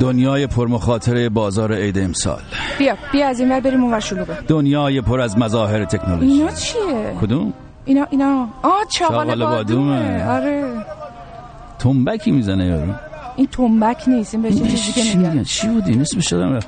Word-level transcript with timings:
دنیای 0.00 0.46
پرمخاطره 0.46 1.28
بازار 1.28 1.72
عید 1.74 1.98
امسال. 1.98 2.40
بیا 2.78 2.96
بیا 3.12 3.28
از 3.28 3.40
این 3.40 3.52
ور 3.52 3.60
بریم 3.60 3.82
اونور 3.82 4.00
شلوغه. 4.00 4.38
دنیای 4.48 5.00
پر 5.00 5.20
از 5.20 5.38
مظاهر 5.38 5.84
تکنولوژی. 5.84 6.32
اینا 6.32 6.50
چیه؟ 6.52 7.16
کدوم؟ 7.20 7.52
اینا 7.84 8.06
اینا. 8.10 8.48
آ 8.62 8.68
چاقال 8.90 9.44
بادومه. 9.44 10.28
آره. 10.28 10.64
تنبکی 11.78 12.30
می‌زنه 12.30 12.66
یارو. 12.66 12.92
این 13.36 13.46
تنبک 13.46 14.08
نیست 14.08 14.34
این 14.34 14.42
بهش 14.42 14.54
چیزی 14.54 14.92
که 14.92 15.44
چی 15.44 15.68
بود 15.68 15.86
این؟ 15.86 16.00
اسمش 16.00 16.30
شدم 16.30 16.58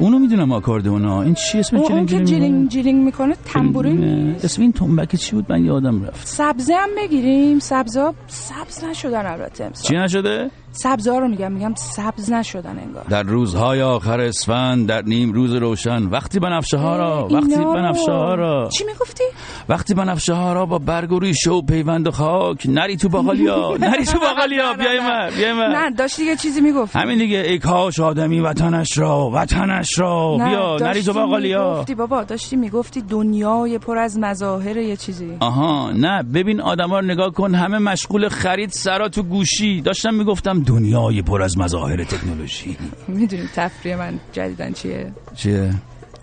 اونو 0.00 0.18
می‌دونم 0.18 0.52
آکاردئونا 0.52 1.22
این 1.22 1.34
چی 1.34 1.58
اسم 1.58 1.76
اون, 1.76 1.92
اون 1.92 2.06
جلینگ 2.06 2.28
که 2.28 2.34
جلینگ 2.34 2.68
جیلینگ 2.68 3.04
می‌کنه 3.04 3.34
tambourine 3.44 4.04
نیست 4.04 4.44
اسم 4.44 4.62
این 4.62 4.72
تنبک 4.72 5.16
چی 5.16 5.36
بود؟ 5.36 5.46
من 5.52 5.64
یادم 5.64 6.04
رفت. 6.04 6.26
سبزه 6.26 6.74
هم 6.74 6.88
بگیریم. 6.96 7.58
سبزا 7.58 8.14
سبز 8.26 8.84
نشدن 8.84 9.26
البته 9.26 9.64
امسال. 9.64 9.88
چی 9.88 9.96
نشده؟ 9.96 10.50
سبزا 10.72 11.18
رو 11.18 11.28
میگم 11.28 11.52
میگم 11.52 11.74
سبز 11.74 12.32
نشدن 12.32 12.78
انگار. 12.78 13.04
در 13.08 13.22
روزهای 13.22 13.82
آخر 13.82 14.20
اسفند 14.20 14.86
در 14.88 15.02
نیم 15.02 15.32
روز 15.32 15.54
روشن. 15.54 16.02
وقتی 16.06 16.38
بنفشه 16.40 16.76
ها 16.76 16.96
را 16.96 17.28
وقتی. 17.30 17.56
بنفشه 17.56 18.12
ها 18.12 18.34
را 18.34 18.68
چی 18.78 18.84
می‌گفتی؟ 18.84 19.24
وقتی 19.70 19.94
بنفشه 19.94 20.32
ها 20.34 20.52
را 20.52 20.66
با 20.66 20.78
برگ 20.78 21.12
و 21.12 21.18
ریشه 21.18 21.50
و 21.50 21.62
پیوند 21.62 22.06
و 22.06 22.10
خاک 22.10 22.66
نری 22.68 22.96
تو 22.96 23.08
باقالیا 23.08 23.76
نری 23.80 24.04
تو 24.04 24.18
باقالیا 24.18 24.72
بیای 24.74 25.00
من 25.00 25.30
بیای 25.36 25.52
من. 25.52 25.72
نه 25.72 25.90
داشتی 25.90 26.24
یه 26.24 26.36
چیزی 26.36 26.60
می‌گفتی 26.60 26.98
همین 26.98 27.18
دیگه 27.18 27.38
ای 27.38 27.58
کاش 27.58 28.00
آدمی 28.00 28.40
وطنش 28.40 28.98
را 28.98 29.30
وطنش 29.34 29.98
را. 29.98 30.36
بیا 30.36 30.76
نری 30.88 31.02
تو 31.02 31.12
باقالیا. 31.12 31.72
می‌گفتی 31.72 31.94
بابا 31.94 32.24
داشتی 32.24 32.56
می‌گفتی 32.56 33.00
دنیای 33.02 33.78
پر 33.78 33.98
از 33.98 34.18
مظاهر 34.18 34.76
یه 34.76 34.96
چیزی. 34.96 35.36
آها 35.40 35.92
نه 35.92 36.22
ببین 36.22 36.60
آدما 36.60 36.98
رو 37.00 37.06
نگاه 37.06 37.30
کن 37.30 37.54
همه 37.54 37.78
مشغول 37.78 38.28
خرید 38.28 38.70
سرا 38.70 39.08
تو 39.08 39.22
گوشی. 39.22 39.80
داشتم 39.80 40.14
می‌گفتم 40.14 40.62
دنیای 40.62 41.22
پر 41.22 41.42
از 41.42 41.58
مظاهر 41.58 42.04
تکنولوژی. 42.04 42.76
می‌دونی 43.08 43.48
تفریح 43.54 43.96
من 43.96 44.20
جدیدن 44.32 44.72
چیه؟ 44.72 45.12
چیه؟ 45.36 45.70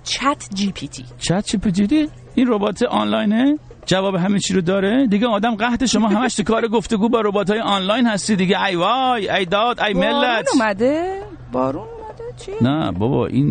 چت 0.04 0.48
جی 0.54 0.72
پی 0.72 0.88
تی. 0.88 1.06
چت 1.20 1.46
چی 1.46 1.58
پیچیدی 1.58 2.10
این 2.38 2.48
ربات 2.48 2.84
آنلاینه؟ 2.84 3.58
جواب 3.86 4.16
همه 4.16 4.40
چی 4.40 4.54
رو 4.54 4.62
داره؟ 4.62 5.08
دیگه 5.08 5.28
آدم 5.28 5.56
قحط 5.56 5.86
شما 5.86 6.08
همش 6.08 6.36
تو 6.36 6.44
کار 6.44 6.68
گفتگو 6.68 7.10
با 7.10 7.22
ربات 7.22 7.50
های 7.50 7.60
آنلاین 7.60 8.08
هستی 8.08 8.36
دیگه. 8.36 8.64
ای 8.64 8.76
وای 8.76 9.30
ای 9.30 9.46
داد 9.46 9.80
ای 9.80 9.94
بارون 9.94 10.12
ملت. 10.12 10.46
اومده؟ 10.54 11.22
بارون 11.52 11.82
اومده؟ 11.84 12.24
چی؟ 12.46 12.52
نه 12.62 12.92
بابا 12.92 13.28
این 13.28 13.48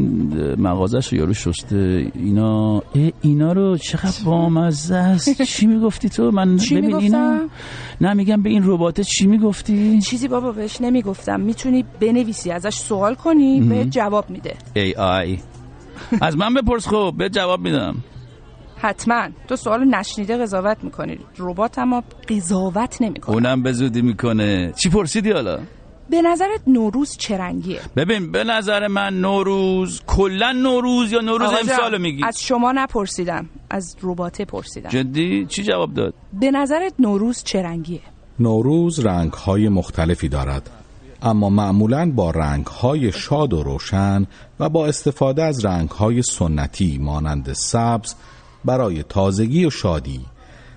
مغازش 0.58 1.08
رو 1.12 1.18
یارو 1.18 1.34
شسته. 1.34 2.10
اینا 2.14 2.76
اه، 2.76 2.82
اینا 3.20 3.52
رو 3.52 3.76
چقدر 3.76 4.24
بامزه 4.24 4.94
است. 4.96 5.42
چی 5.52 5.66
می‌گفتی 5.66 6.08
تو؟ 6.08 6.30
من 6.30 6.56
چی 6.56 6.74
ببین 6.76 6.96
اینا؟ 6.96 7.40
نه 8.00 8.14
میگم 8.14 8.42
به 8.42 8.50
این 8.50 8.62
ربات 8.66 9.00
چی 9.00 9.26
می‌گفتی؟ 9.26 10.00
چیزی 10.00 10.28
بابا 10.28 10.52
بهش 10.52 10.80
نمی‌گفتم. 10.80 11.40
می‌تونی 11.40 11.84
بنویسی 12.00 12.50
ازش 12.50 12.74
سوال 12.74 13.14
کنی 13.14 13.60
به 13.60 13.84
جواب 13.84 14.30
میده. 14.30 14.54
ای 14.74 14.94
آی. 14.94 15.38
از 16.20 16.36
من 16.36 16.54
بپرس 16.54 16.88
خب 16.88 17.14
به 17.18 17.28
جواب 17.28 17.60
میدم. 17.60 17.96
حتما. 18.76 19.28
تو 19.48 19.56
سوال 19.56 19.84
نشنیده 19.84 20.36
قضاوت 20.36 20.84
می‌کنی. 20.84 21.18
ربات 21.38 21.78
اما 21.78 22.04
قضاوت 22.28 23.02
نمی‌کنه. 23.02 23.34
اونم 23.34 23.62
به 23.62 23.72
زودی 23.72 24.02
می‌کنه. 24.02 24.72
چی 24.82 24.88
پرسیدی 24.88 25.30
حالا؟ 25.30 25.58
به 26.10 26.22
نظرت 26.22 26.60
نوروز 26.66 27.16
چه 27.16 27.38
رنگیه 27.38 27.80
ببین 27.96 28.32
به 28.32 28.44
نظر 28.44 28.86
من 28.86 29.20
نوروز 29.20 30.02
کلا 30.06 30.52
نوروز 30.52 31.12
یا 31.12 31.20
نوروز 31.20 31.50
امسالو 31.60 31.98
میگی؟ 31.98 32.24
از 32.24 32.40
شما 32.40 32.72
نپرسیدم. 32.72 33.48
از 33.70 33.96
رباته 34.02 34.44
پرسیدم. 34.44 34.88
جدی؟ 34.88 35.46
چی 35.46 35.62
جواب 35.62 35.94
داد؟ 35.94 36.14
به 36.32 36.50
نظرت 36.50 36.92
نوروز 36.98 37.42
چه 37.42 37.62
رنگیه 37.62 38.00
نوروز 38.40 39.06
رنگهای 39.06 39.68
مختلفی 39.68 40.28
دارد. 40.28 40.70
اما 41.22 41.50
معمولا 41.50 42.12
با 42.14 42.30
رنگهای 42.30 43.12
شاد 43.12 43.52
و 43.52 43.62
روشن 43.62 44.26
و 44.60 44.68
با 44.68 44.86
استفاده 44.86 45.42
از 45.42 45.64
رنگهای 45.64 46.22
سنتی 46.22 46.98
مانند 46.98 47.52
سبز 47.52 48.14
برای 48.66 49.02
تازگی 49.02 49.66
و 49.66 49.70
شادی 49.70 50.20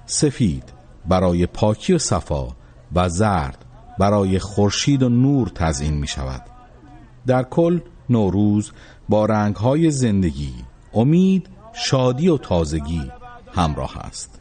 سفید 0.06 0.64
برای 1.06 1.46
پاکی 1.46 1.94
و 1.94 1.98
صفا 1.98 2.48
و 2.96 3.10
زرد 3.10 3.66
برای 4.00 4.40
خورشید 4.40 5.04
و 5.04 5.10
نور 5.10 5.48
تزیین 5.48 5.94
می 5.94 6.08
شود 6.08 6.42
در 7.28 7.44
کل 7.44 7.80
نوروز 8.10 8.72
با 9.10 9.26
رنگهای 9.26 9.92
زندگی 9.92 10.54
امید 10.94 11.48
شادی 11.74 12.30
و 12.30 12.38
تازگی 12.38 13.12
همراه 13.54 13.98
است. 13.98 14.40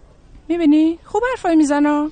می‌بینی؟ 0.49 0.99
خوب 1.05 1.23
حرفایی 1.31 1.57
می‌زنه. 1.57 2.09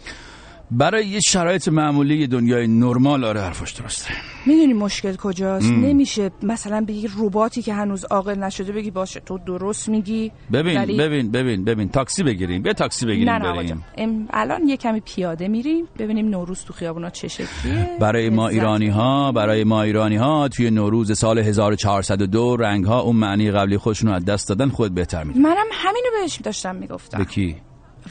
برای 0.71 1.07
یه 1.07 1.21
شرایط 1.21 1.69
معمولی 1.69 2.27
دنیای 2.27 2.67
نرمال 2.67 3.25
آره 3.25 3.41
حرفش 3.41 3.73
درسته. 3.73 4.11
می‌دونی 4.47 4.73
مشکل 4.73 5.17
کجاست؟ 5.17 5.71
نمیشه 5.71 6.31
مثلا 6.43 6.81
به 6.81 6.93
یک 6.93 7.11
رباتی 7.19 7.63
که 7.63 7.75
هنوز 7.75 8.05
عاقل 8.05 8.39
نشده 8.39 8.73
بگی 8.73 8.91
باشه 8.91 9.21
تو 9.21 9.39
درست 9.39 9.89
میگی 9.89 10.33
ببین 10.53 10.77
ولی- 10.79 10.97
ببین 10.97 11.31
ببین 11.31 11.65
ببین 11.65 11.89
تاکسی 11.89 12.23
بگیریم 12.23 12.63
بیا 12.63 12.73
تاکسی 12.73 13.07
بگیریم 13.07 13.31
نه 13.31 13.63
نه. 13.63 13.77
ام- 13.99 14.29
الان 14.31 14.69
یه 14.69 14.77
کمی 14.77 15.01
پیاده 15.01 15.49
میریم 15.49 15.85
ببینیم 15.99 16.29
نوروز 16.29 16.65
تو 16.65 16.73
خیابونا 16.73 17.11
چه 17.11 17.29
شکلیه 17.29 17.89
برای 18.01 18.31
ما 18.31 18.49
ایرانی 18.49 18.89
ها 18.89 19.33
برای 19.33 19.65
ما 19.65 19.83
ایرانی 19.83 20.17
ها 20.17 20.49
توی 20.49 20.71
نوروز 20.71 21.19
سال 21.19 21.39
1402 21.39 22.57
رنگ 22.57 22.85
ها 22.85 23.01
اون 23.01 23.17
معنی 23.17 23.51
قبلی 23.51 23.79
خودشون 23.79 24.11
از 24.13 24.25
دست 24.25 24.49
دادن 24.49 24.69
خود 24.69 24.95
بهتر 24.95 25.25
می‌دونی 25.25 25.45
منم 25.45 25.67
همینو 25.73 26.07
بهش 26.21 26.37
داشتم 26.45 26.73
به 26.73 26.79
می‌گفتم 26.81 27.25
کی؟ 27.25 27.57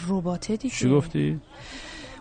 رباته 0.09 0.55
دیگه. 0.55 0.75
چی 0.75 0.89
گفتی؟ 0.89 1.39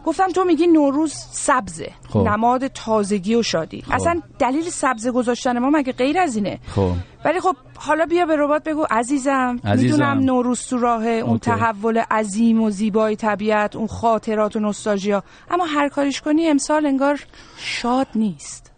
گفتم 0.04 0.28
تو 0.28 0.44
میگی 0.44 0.66
نوروز 0.66 1.12
سبزه 1.32 1.90
خب. 2.08 2.18
نماد 2.18 2.66
تازگی 2.66 3.34
و 3.34 3.42
شادی 3.42 3.84
اصلا 3.90 4.20
دلیل 4.38 4.70
سبز 4.70 5.08
گذاشتن 5.08 5.58
ما 5.58 5.70
مگه 5.70 5.92
غیر 5.92 6.18
از 6.18 6.36
اینه 6.36 6.58
خب 6.66 6.92
ولی 7.24 7.40
خب 7.40 7.56
حالا 7.76 8.06
بیا 8.06 8.26
به 8.26 8.36
ربات 8.36 8.64
بگو 8.64 8.86
عزیزم, 8.90 9.60
عزیزم. 9.64 9.84
می‌دونم 9.84 10.18
نوروز 10.18 10.66
تو 10.66 10.78
راهه 10.78 11.06
اون 11.06 11.32
اوکی. 11.32 11.50
تحول 11.50 11.98
عظیم 11.98 12.62
و 12.62 12.70
زیبای 12.70 13.16
طبیعت 13.16 13.76
اون 13.76 13.86
خاطرات 13.86 14.56
و 14.56 14.60
نوستالژیا 14.60 15.22
اما 15.50 15.64
هر 15.64 15.88
کاریش 15.88 16.20
کنی 16.20 16.46
امسال 16.46 16.86
انگار 16.86 17.20
شاد 17.56 18.06
نیست 18.14 18.70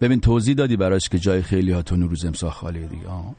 ببین 0.00 0.20
توضیح 0.20 0.54
دادی 0.54 0.76
براش 0.76 1.08
که 1.08 1.18
جای 1.18 1.42
خیلی 1.42 1.72
ها 1.72 1.82
تو 1.82 1.96
نوروز 1.96 2.24
امسال 2.24 2.50
خالیه 2.50 2.86
دیگه 2.86 3.08
آه. 3.08 3.34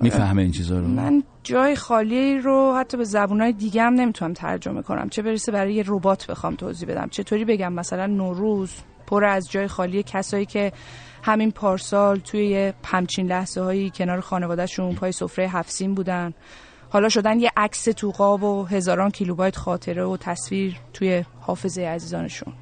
می‌فهمه 0.00 0.42
این 0.42 0.50
چیزا 0.52 0.78
رو؟ 0.78 0.86
من 0.86 1.22
جای 1.42 1.76
خالی 1.76 2.38
رو 2.38 2.74
حتی 2.76 2.96
به 2.96 3.04
زبونهای 3.04 3.52
دیگه 3.52 3.82
هم 3.82 3.94
نمی‌تونم 3.94 4.32
ترجمه 4.32 4.82
کنم. 4.82 5.08
چه 5.08 5.22
برسه 5.22 5.52
برای 5.52 5.74
یه 5.74 5.84
ربات 5.86 6.26
بخوام 6.26 6.54
توضیح 6.54 6.88
بدم. 6.88 7.08
چطوری 7.08 7.44
بگم 7.44 7.72
مثلا 7.72 8.06
نوروز 8.06 8.72
پر 9.06 9.24
از 9.24 9.50
جای 9.50 9.66
خالی 9.66 10.02
کسایی 10.02 10.46
که 10.46 10.72
همین 11.22 11.50
پارسال 11.50 12.18
توی 12.18 12.72
همچین 12.84 13.26
لحظه 13.26 13.60
هایی 13.60 13.90
کنار 13.94 14.20
خانوادهشون 14.20 14.94
پای 14.94 15.12
سفره 15.12 15.48
هفسین 15.48 15.94
بودن. 15.94 16.34
حالا 16.90 17.08
شدن 17.08 17.40
یه 17.40 17.50
عکس 17.56 17.84
تو 17.84 18.10
قاب 18.10 18.42
و 18.42 18.64
هزاران 18.64 19.10
کیلوبایت 19.10 19.56
خاطره 19.56 20.04
و 20.04 20.16
تصویر 20.16 20.76
توی 20.92 21.24
حافظه 21.40 21.82
عزیزانشون. 21.82 22.52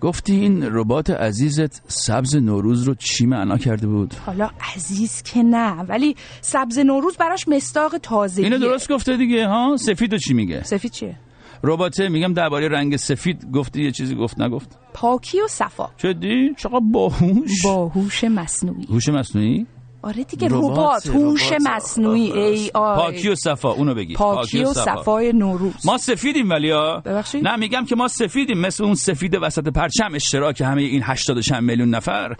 گفتی 0.00 0.32
این 0.32 0.62
ربات 0.62 1.10
عزیزت 1.10 1.82
سبز 1.86 2.36
نوروز 2.36 2.82
رو 2.82 2.94
چی 2.94 3.26
معنا 3.26 3.58
کرده 3.58 3.86
بود؟ 3.86 4.14
حالا 4.14 4.50
عزیز 4.74 5.22
که 5.22 5.42
نه 5.42 5.72
ولی 5.82 6.16
سبز 6.40 6.78
نوروز 6.78 7.16
براش 7.16 7.48
مستاق 7.48 7.98
تازگیه. 7.98 8.44
اینو 8.44 8.58
درست 8.58 8.92
گفته 8.92 9.16
دیگه 9.16 9.46
ها؟ 9.46 9.76
سفید 9.76 10.16
چی 10.16 10.34
میگه؟ 10.34 10.62
سفید 10.62 10.90
چیه؟ 10.90 11.16
رباته 11.64 12.08
میگم 12.08 12.34
درباره 12.34 12.68
رنگ 12.68 12.96
سفید 12.96 13.50
گفتی 13.52 13.82
یه 13.82 13.90
چیزی 13.90 14.14
گفت 14.14 14.40
نگفت؟ 14.40 14.78
پاکی 14.94 15.40
و 15.40 15.48
صفا. 15.48 15.90
جدی؟ 15.96 16.54
چقدر 16.56 16.80
باهوش. 16.92 17.62
با 17.64 17.88
هوش 17.88 18.24
مصنوعی. 18.24 18.86
هوش 18.90 19.08
مصنوعی؟ 19.08 19.66
آره 20.02 20.24
دیگه 20.24 20.48
ربات، 20.48 20.70
ربات. 20.70 21.06
هوش 21.06 21.52
ربات. 21.52 21.60
مصنوعی 21.60 22.32
ای 22.32 22.70
آی. 22.74 22.96
پاکی 22.96 23.28
و 23.28 23.34
صفا 23.34 23.70
اونو 23.70 23.94
بگی. 23.94 24.14
پاکی 24.14 24.64
و 24.64 24.72
صفای 24.72 25.32
نوروز. 25.32 25.86
ما 25.86 25.98
سفیدیم 25.98 26.50
ولی 26.50 26.70
ها 26.70 27.00
ببخشید؟ 27.00 27.48
نه 27.48 27.56
میگم 27.56 27.84
که 27.84 27.96
ما 27.96 28.08
سفیدیم. 28.08 28.58
مثل 28.58 28.84
اون 28.84 28.94
سفید 28.94 29.36
وسط 29.42 29.68
پرچم 29.68 30.14
اشتراک 30.14 30.60
همه 30.60 30.82
این 30.82 31.02
80 31.04 31.40
چند 31.40 31.62
میلیون 31.62 31.90
نفر. 31.90 32.36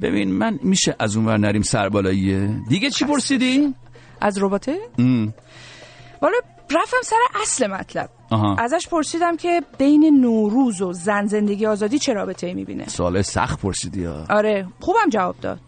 ببین 0.00 0.32
من 0.32 0.58
میشه 0.62 0.96
از 0.98 1.16
اونور 1.16 1.38
نریم 1.38 1.62
سربالاییه 1.62 2.50
دیگه 2.68 2.90
چی 2.90 3.04
پرسیدی؟ 3.04 3.74
از 4.20 4.42
رباته 4.42 4.78
ام. 4.98 5.34
والا 6.22 6.34
رفتم 6.70 6.96
سر 7.04 7.16
اصل 7.42 7.66
مطلب. 7.66 8.10
آها. 8.30 8.56
ازش 8.58 8.88
پرسیدم 8.88 9.36
که 9.36 9.62
بین 9.78 10.20
نوروز 10.20 10.82
و 10.82 10.92
زن 10.92 11.26
زندگی 11.26 11.66
آزادی 11.66 11.98
چه 11.98 12.12
رابطه 12.12 12.46
ای 12.46 12.54
می‌بینه؟ 12.54 12.88
سوال 12.88 13.22
سخت 13.22 13.60
پرسیدی 13.60 14.04
ها 14.04 14.26
آره 14.30 14.66
خوبم 14.80 15.08
جواب 15.12 15.36
داد. 15.40 15.60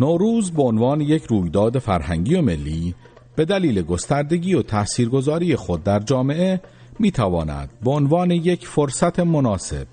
نوروز 0.00 0.50
به 0.50 0.62
عنوان 0.62 1.00
یک 1.00 1.24
رویداد 1.24 1.78
فرهنگی 1.78 2.34
و 2.34 2.42
ملی 2.42 2.94
به 3.36 3.44
دلیل 3.44 3.82
گستردگی 3.82 4.54
و 4.54 4.62
تاثیرگذاری 4.62 5.56
خود 5.56 5.84
در 5.84 5.98
جامعه 5.98 6.60
می 6.98 7.10
تواند 7.10 7.70
به 7.84 7.90
عنوان 7.90 8.30
یک 8.30 8.66
فرصت 8.66 9.20
مناسب 9.20 9.86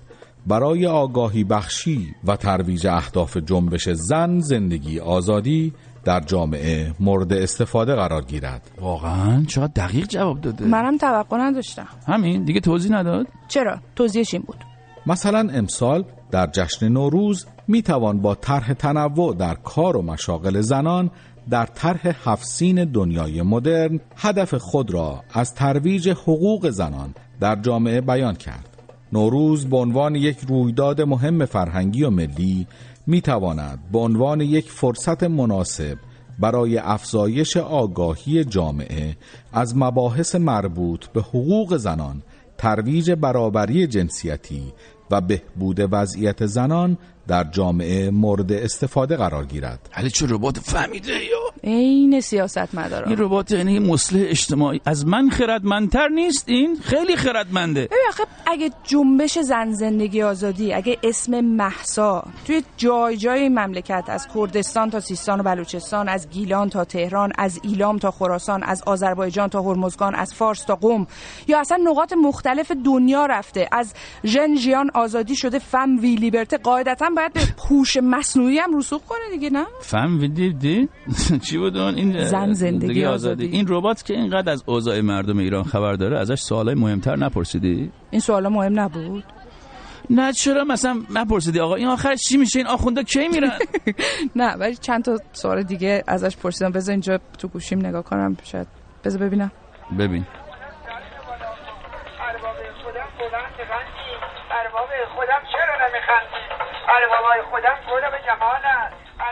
برای 0.46 0.86
آگاهی 0.86 1.44
بخشی 1.44 2.14
و 2.24 2.36
ترویج 2.36 2.86
اهداف 2.86 3.36
جنبش 3.36 3.88
زن 3.88 4.40
زندگی 4.40 5.00
آزادی 5.00 5.72
در 6.04 6.20
جامعه 6.20 6.94
مورد 7.00 7.32
استفاده 7.32 7.94
قرار 7.94 8.22
گیرد. 8.22 8.70
واقعا؟ 8.80 9.44
چقدر 9.44 9.72
دقیق 9.76 10.06
جواب 10.06 10.40
داده. 10.40 10.64
منم 10.64 10.96
توقع 10.96 11.36
نداشتم. 11.36 11.88
همین؟ 12.06 12.44
دیگه 12.44 12.60
توضیح 12.60 12.92
نداد؟ 12.92 13.26
چرا؟ 13.48 13.78
توضیحش 13.96 14.34
این 14.34 14.42
بود. 14.42 14.56
مثلا 15.06 15.48
امسال 15.52 16.04
در 16.30 16.46
جشن 16.46 16.88
نوروز 16.88 17.46
می 17.68 17.82
توان 17.82 18.20
با 18.20 18.34
طرح 18.34 18.72
تنوع 18.72 19.34
در 19.34 19.54
کار 19.54 19.96
و 19.96 20.02
مشاغل 20.02 20.60
زنان 20.60 21.10
در 21.50 21.66
طرح 21.66 22.30
هفسین 22.30 22.84
دنیای 22.84 23.42
مدرن 23.42 24.00
هدف 24.16 24.54
خود 24.54 24.90
را 24.90 25.22
از 25.32 25.54
ترویج 25.54 26.08
حقوق 26.08 26.70
زنان 26.70 27.14
در 27.40 27.56
جامعه 27.56 28.00
بیان 28.00 28.34
کرد. 28.34 28.76
نوروز 29.12 29.66
به 29.66 29.76
عنوان 29.76 30.14
یک 30.14 30.38
رویداد 30.48 31.00
مهم 31.00 31.44
فرهنگی 31.44 32.02
و 32.02 32.10
ملی 32.10 32.66
می 33.06 33.20
تواند 33.20 33.78
به 33.92 33.98
عنوان 33.98 34.40
یک 34.40 34.70
فرصت 34.70 35.22
مناسب 35.22 35.98
برای 36.38 36.78
افزایش 36.78 37.56
آگاهی 37.56 38.44
جامعه 38.44 39.16
از 39.52 39.76
مباحث 39.76 40.34
مربوط 40.34 41.06
به 41.06 41.20
حقوق 41.20 41.76
زنان 41.76 42.22
ترویج 42.58 43.10
برابری 43.10 43.86
جنسیتی 43.86 44.72
و 45.10 45.20
بهبود 45.20 45.88
وضعیت 45.92 46.46
زنان 46.46 46.98
در 47.28 47.44
جامعه 47.44 48.10
مورد 48.10 48.52
استفاده 48.52 49.16
قرار 49.16 49.44
گیرد. 49.44 49.88
علی 49.94 50.10
چه 50.10 50.26
ربات 50.28 50.58
فهمیده 50.58 51.12
یا؟ 51.12 51.38
عین 51.64 52.20
سیاست 52.20 52.74
مدارا 52.74 53.06
این 53.06 53.18
ربات 53.18 53.52
یعنی 53.52 53.78
مصلح 53.78 54.20
اجتماعی. 54.24 54.80
از 54.84 55.06
من 55.06 55.30
خردمندتر 55.30 56.08
نیست 56.08 56.44
این 56.48 56.76
خیلی 56.82 57.16
خردمنده. 57.16 57.84
ببین 57.84 57.98
آخه 58.08 58.22
اگه 58.46 58.70
جنبش 58.84 59.38
زن 59.38 59.72
زندگی 59.72 60.22
آزادی 60.22 60.72
اگه 60.72 60.98
اسم 61.02 61.40
محسا 61.40 62.24
توی 62.46 62.62
جای 62.76 63.16
جای 63.16 63.48
مملکت 63.48 64.04
از 64.08 64.28
کردستان 64.34 64.90
تا 64.90 65.00
سیستان 65.00 65.40
و 65.40 65.42
بلوچستان 65.42 66.08
از 66.08 66.30
گیلان 66.30 66.70
تا 66.70 66.84
تهران 66.84 67.32
از 67.38 67.60
ایلام 67.62 67.98
تا 67.98 68.10
خراسان 68.10 68.62
از 68.62 68.82
آذربایجان 68.86 69.48
تا 69.48 69.62
هرمزگان 69.62 70.14
از 70.14 70.34
فارس 70.34 70.64
تا 70.64 70.76
قم 70.76 71.06
یا 71.48 71.60
اصلا 71.60 71.76
نقاط 71.84 72.12
مختلف 72.12 72.72
دنیا 72.84 73.26
رفته 73.26 73.68
از 73.72 73.94
ژن 74.24 74.54
ژیان 74.56 74.90
آزادی 74.96 75.36
شده 75.36 75.58
فم 75.58 75.96
وی 76.00 76.14
لیبرته. 76.16 76.58
قاعدتا 76.58 77.10
باید 77.16 77.32
به 77.32 77.40
هوش 77.70 77.96
مصنوعی 78.02 78.58
هم 78.58 78.78
رسوخ 78.78 79.02
کنه 79.02 79.18
دیگه 79.30 79.50
نه؟ 79.50 79.64
فهم 79.80 80.18
ویدی 80.20 80.88
چی 81.50 81.58
بود 81.58 81.76
اون؟ 81.76 81.94
این 81.94 82.24
زن 82.24 82.52
زندگی 82.52 83.04
آزادی. 83.04 83.46
این 83.46 83.66
ربات 83.68 84.02
که 84.04 84.14
اینقدر 84.14 84.52
از 84.52 84.62
اوضاع 84.66 85.00
مردم 85.00 85.38
ایران 85.38 85.62
خبر 85.64 85.92
داره 85.92 86.18
ازش 86.18 86.40
سوالای 86.40 86.74
مهمتر 86.74 87.16
نپرسیدی؟ 87.16 87.90
این 88.10 88.20
سوالا 88.20 88.48
مهم 88.48 88.80
نبود. 88.80 89.24
نه 90.10 90.32
چرا 90.32 90.64
مثلا 90.64 91.02
نپرسیدی 91.14 91.60
آقا؟ 91.60 91.74
این 91.74 91.86
آخرش 91.88 92.18
چی 92.28 92.36
میشه؟ 92.36 92.58
این 92.58 92.66
آخونده 92.68 93.04
کی 93.04 93.28
میرن 93.28 93.50
نه 94.36 94.54
ولی 94.54 94.74
چند 94.76 95.04
تا 95.04 95.18
سوال 95.32 95.62
دیگه 95.62 96.04
ازش 96.06 96.36
پرسیدم. 96.36 96.70
بذار 96.72 96.92
اینجا 96.92 97.18
تو 97.38 97.48
گوشیم 97.48 97.86
نگاه 97.86 98.02
کنم 98.02 98.36
شاید. 98.44 98.66
بذار 99.04 99.22
ببینم. 99.22 99.50
ببین 99.98 100.24
ارباب 102.28 102.56
خودم 102.82 103.08
بلند 103.18 103.52
بخندی 103.60 104.06
ارباب 104.60 104.88
خودم 104.88 104.92
چرا 104.92 104.94
نمیخندی 104.94 104.96
اربابای 104.96 105.02
خودم 105.14 105.40
پر 105.52 105.52
به 105.52 105.52
جمالن 105.52 105.82
ارباب 105.84 105.95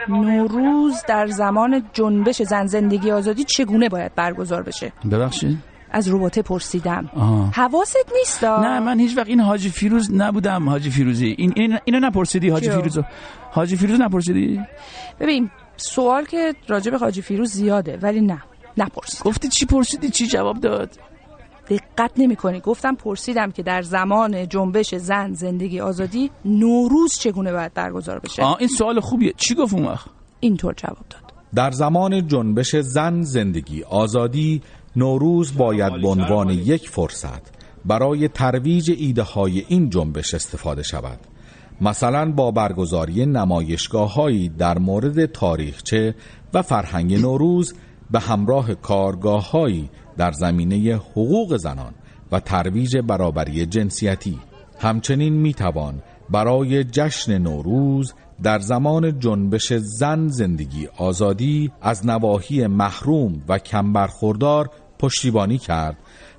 نوروز 0.09 1.05
در 1.09 1.26
زمان 1.26 1.82
جنبش 1.93 2.43
زن 2.43 2.67
زندگی 2.67 3.11
آزادی 3.11 3.44
چگونه 3.44 3.88
باید 3.88 4.15
برگزار 4.15 4.62
بشه؟ 4.62 4.93
ببخشید. 5.11 5.59
از 5.91 6.09
روباته 6.09 6.43
پرسیدم. 6.43 7.11
آه. 7.17 7.50
حواست 7.55 8.12
نیست 8.19 8.44
نه 8.44 8.81
من 8.81 9.00
هیچ 9.00 9.17
وقت 9.17 9.29
این 9.29 9.41
حاجی 9.41 9.71
فیروز 9.71 10.15
نبودم 10.15 10.69
حاجی 10.69 10.91
فیروزی. 10.91 11.35
این, 11.38 11.53
این 11.56 11.79
اینو 11.85 12.00
نپرسیدی 12.00 12.49
حاجی 12.49 12.67
کیو؟ 12.67 12.77
فیروزو 12.77 13.03
حاجی 13.50 13.77
فیروز 13.77 14.00
نپرسیدی؟ 14.00 14.61
ببین 15.20 15.51
سوال 15.77 16.25
که 16.25 16.55
راجع 16.69 16.91
به 16.91 16.99
حاجی 16.99 17.22
فیروز 17.22 17.51
زیاده 17.51 17.99
ولی 18.03 18.20
نه 18.20 18.43
نپرس 18.77 19.22
گفتی 19.22 19.49
چی 19.49 19.67
پرسیدی؟ 19.67 20.10
چی 20.10 20.27
جواب 20.27 20.60
داد؟ 20.60 20.91
دقت 21.69 22.11
نمی 22.17 22.37
کنی 22.37 22.61
گفتم 22.61 22.94
پرسیدم 22.94 23.51
که 23.51 23.63
در 23.63 23.83
زمان 23.83 24.49
جنبش 24.49 24.94
زن 24.94 25.33
زندگی 25.33 25.81
آزادی 25.81 26.31
نوروز 26.44 27.19
چگونه 27.19 27.53
باید 27.53 27.75
برگزار 27.75 28.19
بشه؟ 28.19 28.43
آه 28.43 28.56
این 28.59 28.69
سوال 28.69 29.01
خوبیه. 29.01 29.33
چی 29.37 29.55
گفت 29.55 29.75
اون 29.75 29.85
وقت؟ 29.85 30.06
اینطور 30.41 30.75
جواب 30.77 31.06
داد. 31.11 31.33
در 31.55 31.71
زمان 31.71 32.27
جنبش 32.27 32.77
زن 32.77 33.23
زندگی 33.23 33.83
آزادی 33.83 34.63
نوروز 34.97 35.56
باید 35.56 36.01
به 36.01 36.09
عنوان 36.09 36.51
یک 36.51 36.89
فرصت 36.89 37.55
برای 37.85 38.29
ترویج 38.29 38.93
ایده 38.99 39.23
های 39.23 39.65
این 39.69 39.91
جنبش 39.91 40.35
استفاده 40.35 40.83
شود. 40.83 41.19
مثلا 41.81 42.33
با 42.33 42.51
برگزاری 42.51 43.27
نمایشگاه 43.27 44.15
هایی 44.15 44.49
در 44.49 44.79
مورد 44.79 45.27
تاریخچه 45.27 46.15
و 46.55 46.63
فرهنگ 46.63 47.15
نوروز 47.15 47.75
به 48.11 48.21
همراه 48.21 48.75
کارگاه 48.75 49.51
هایی 49.51 49.91
در 50.17 50.33
زمینه 50.33 50.94
حقوق 50.94 51.56
زنان 51.56 51.93
و 52.33 52.41
ترویج 52.41 52.97
برابری 52.97 53.67
جنسیتی. 53.67 54.39
همچنین 54.79 55.33
می‌توان 55.33 56.03
برای 56.31 56.85
جشن 56.85 57.39
نوروز 57.39 58.15
در 58.43 58.59
زمان 58.59 59.19
جنبش 59.19 59.73
زن 59.73 60.29
زندگی 60.29 60.89
آزادی 60.97 61.73
از 61.83 62.06
نواحی 62.06 62.67
محروم 62.67 63.43
و 63.49 63.59
کم 63.59 63.93
برخوردار 63.93 64.71
پشتیبانی 64.99 65.59
کرد 65.59 65.97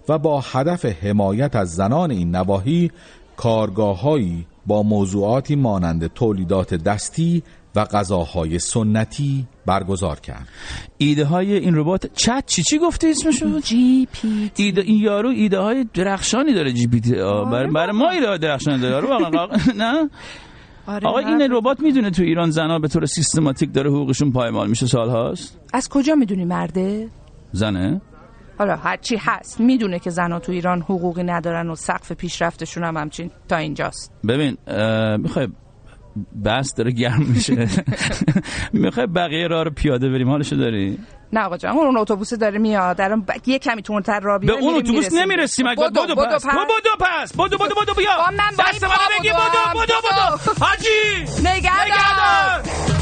و 0.10 0.18
با 0.18 0.42
هدف 0.42 0.86
حمایت 0.86 1.56
از 1.56 1.70
زنان 1.76 2.12
این 2.12 2.36
نواحی 2.36 2.92
کارگاههایی 3.38 4.46
با 4.66 4.84
موضوعاتی 4.84 5.56
مانند 5.56 6.08
تولیدات 6.08 6.74
دستی 6.74 7.44
و 7.76 7.86
غذاهای 7.86 8.60
سنتی 8.60 9.48
برگزار 9.66 10.20
کرد. 10.20 10.48
ایده 10.98 11.26
های 11.26 11.54
این 11.54 11.76
ربات 11.76 12.14
چت 12.14 12.44
چی 12.48 12.64
چی 12.64 12.78
گفتی 12.78 13.10
اسمشو 13.10 13.60
جی 13.60 14.08
پی 14.12 14.52
ایده 14.56 14.82
این 14.82 15.00
یارو 15.00 15.30
ایده 15.30 15.60
های 15.60 15.86
درخشانی 15.94 16.54
داره 16.54 16.72
جی 16.74 16.88
پی 16.88 17.00
تی. 17.00 17.12
برای 17.52 17.72
برای 17.72 17.92
ما 17.92 18.10
ایده 18.10 18.28
های 18.28 18.38
درخشانی 18.38 18.82
داره 18.82 18.96
آره 18.96 19.30
واقعا 19.30 19.58
نه؟ 19.76 20.10
آره 20.88 21.08
آقا 21.08 21.20
این 21.20 21.42
ربات 21.52 21.80
می‌دونه 21.80 22.12
تو 22.12 22.24
ایران 22.24 22.50
زنا 22.50 22.80
به 22.80 22.88
طور 22.88 23.06
سیستماتیک 23.06 23.74
داره 23.74 23.90
حقوقشون 23.90 24.32
پایمال 24.32 24.70
میشه 24.70 24.86
سال 24.86 25.10
هاست؟ 25.10 25.60
از 25.74 25.90
کجا 25.90 26.16
می‌دونی 26.16 26.46
مرده؟ 26.46 27.10
زنه؟ 27.52 28.02
حالا 28.58 28.76
هرچی 28.76 29.18
هست 29.20 29.60
می‌دونه 29.60 30.00
که 30.00 30.10
زنها 30.10 30.40
تو 30.40 30.52
ایران 30.52 30.82
حقوقی 30.82 31.24
ندارن 31.24 31.70
و 31.70 31.76
سقف 31.76 32.12
پیشرفتشون 32.12 32.84
هم 32.84 32.98
همچین 32.98 33.32
تا 33.48 33.58
اینجاست. 33.58 34.12
ببین 34.28 34.58
می‌خوای 35.18 35.48
بس 36.46 36.74
داره 36.74 36.92
گرم 36.92 37.22
میشه. 37.24 37.68
می‌خوای 38.74 39.08
بقیه 39.08 39.48
راه 39.48 39.64
رو 39.64 39.72
پیاده 39.72 40.10
بریم؟ 40.10 40.30
حالشو 40.30 40.56
داری؟ 40.56 41.00
نه 41.34 41.42
آقا 41.42 41.58
جان 41.58 41.72
اون 41.72 41.98
اتوبوس 41.98 42.34
داره 42.34 42.60
میاد 42.60 43.02
الان. 43.02 43.26
یه 43.46 43.60
کمی 43.60 43.82
تونتر 43.82 44.20
را 44.20 44.40
به 44.40 44.52
اون 44.52 44.76
اتوبوس 44.76 44.90
می‌رسیم. 44.92 45.20
نمی‌رسیم 45.20 45.68
اگه 45.68 45.84
بدو، 45.84 46.04
بدو 46.04 46.16
بدو 46.16 46.36
پس. 46.36 46.46
بدو 46.46 47.06
پس. 47.06 47.34
بدو 47.34 47.58
بدو 47.58 47.76
بدو 47.82 47.94
بیا. 47.94 48.12
من 48.32 48.38
دست 48.60 48.84
منو 48.84 48.94
پا 48.94 49.20
بگی 49.20 49.30
بدو 49.30 49.80
بدو. 49.80 49.94
بدو. 50.08 50.66
حاجی. 50.66 51.26
نگهدار. 51.44 52.95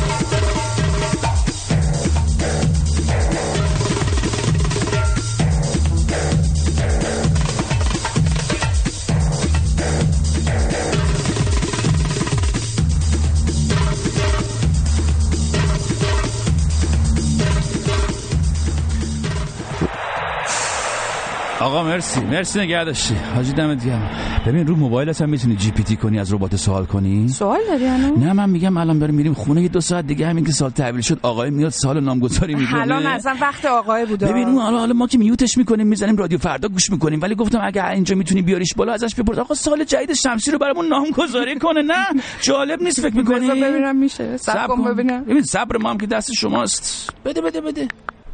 آقا 21.64 21.84
مرسی. 21.84 22.20
مرسی 22.20 22.60
نگه 22.60 22.84
داشتی 22.84 23.16
حاجی 23.36 23.54
دمت 23.54 23.86
گرم. 23.86 24.10
ببین 24.48 24.68
رو 24.68 24.76
موبایلت 24.76 25.22
هم 25.22 25.30
می‌تونی 25.30 25.56
جی 25.56 25.72
پی 25.72 25.84
تی 25.84 25.96
کنی 25.96 26.20
از 26.20 26.34
ربات 26.34 26.56
سوال 26.56 26.86
کنی؟ 26.86 27.30
سوال 27.30 27.60
داری 27.68 27.86
هنوز 27.86 28.20
نه؟ 28.20 28.34
من 28.34 28.50
میگم 28.50 28.78
الان 28.78 29.00
بریم 29.00 29.16
میریم 29.16 29.34
خونه 29.34 29.62
یه 29.62 29.68
دو 29.68 29.82
ساعت 29.82 30.08
دیگه 30.08 30.28
همین 30.28 30.46
که 30.46 30.52
سال 30.52 30.70
تحویل 30.70 31.02
شد 31.02 31.20
آقای 31.22 31.50
میاد 31.50 31.70
سال 31.70 32.00
نامگذاری 32.00 32.56
می‌کنه. 32.56 32.82
الان 32.82 33.06
اصلا 33.06 33.36
وقت 33.42 33.66
آقای 33.66 34.06
بوده 34.06 34.28
ببین 34.28 34.48
اون 34.48 34.62
حالا 34.62 34.78
حالا 34.78 34.94
ما 34.94 35.08
که 35.08 35.18
میوتش 35.18 35.58
می‌کنیم 35.58 35.88
می‌زنیم 35.88 36.16
رادیو 36.16 36.38
فردا 36.38 36.68
گوش 36.68 36.92
می‌کنیم 36.92 37.22
ولی 37.22 37.36
گفتم 37.36 37.60
اگه 37.64 37.90
اینجا 37.90 38.16
می‌تونی 38.16 38.42
بیاریش 38.42 38.74
بالا 38.74 38.94
ازش 38.94 39.16
بپرس. 39.16 39.38
آقا 39.38 39.56
سال 39.56 39.84
جدید 39.84 40.14
شمسی 40.14 40.52
رو 40.52 40.58
برامون 40.58 40.88
نامگذاری 40.88 41.60
کنه 41.60 41.82
نه؟ 41.82 42.06
جالب 42.42 42.82
نیست 42.82 43.02
فکر 43.02 43.18
می‌کنی؟ 43.18 43.62
ببینم 43.62 43.96
میشه. 43.96 44.38
صبر 44.38 44.68
کن 44.68 44.84
ببینم. 44.84 45.24
ببین 45.24 45.44
صبر 45.44 45.78
ما 45.78 45.90
هم 45.90 45.98
که 45.98 46.08
دست 46.08 46.34
شماست. 46.34 47.14
بده 47.26 47.42
بده 47.42 47.62
بده. 47.62 47.88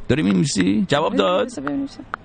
داری 0.08 0.24
میمیسی 0.24 0.86
جواب 0.88 1.16
داد. 1.16 1.48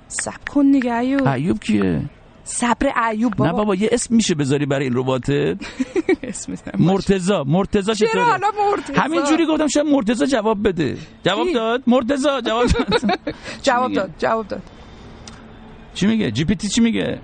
سب 0.08 0.49
کن 0.50 0.70
دیگه 0.70 0.94
ایوب. 0.94 1.28
ایوب 1.28 1.61
کیه؟ 1.61 2.02
صبر 2.44 3.08
ایوب 3.11 3.37
بابا 3.37 3.50
نه 3.50 3.56
بابا. 3.56 3.75
یه 3.75 3.88
اسم 3.92 4.14
میشه 4.14 4.34
بذاری 4.34 4.66
برای 4.66 4.84
این 4.84 4.94
رباته 4.96 5.56
اسم 6.23 6.52
می‌زنم. 6.52 6.73
مرتضا 6.78 7.44
مرتضا 7.46 7.94
چرا 7.94 8.25
حالا 8.25 8.49
مرتضی؟ 8.70 8.92
همین 8.96 9.23
جوری 9.25 9.46
گفتم 9.46 9.66
شاید 9.66 9.87
مرتضا 9.87 10.26
جواب 10.26 10.68
بده. 10.68 10.96
جواب؟ 11.23 11.46
داد؟ 11.54 11.82
مرتضا 11.87 12.40
جواب 12.40 12.66
داد. 12.66 13.00
جواب؟ 13.62 13.92
داد 13.92 14.11
جواب 14.18 14.49
داد. 14.49 14.62
چی 15.94 16.06
میگه؟ 16.06 16.30
GPT 16.30 16.68
چی 16.68 16.80
میگه؟ 16.80 17.18